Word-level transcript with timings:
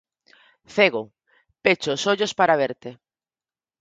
Cego, 0.75 1.03
pecho 1.63 1.89
os 1.95 2.03
ollos 2.13 2.33
para 2.39 2.59
verte. 2.63 2.89